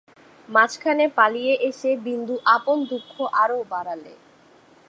মাঝখানে 0.49 1.05
পালিয়ে 1.17 1.53
এসে 1.69 1.91
বিন্দু 2.05 2.35
আপন 2.55 2.77
দুঃখ 2.91 3.13
আরও 3.43 3.59
বাড়ালে। 3.71 4.13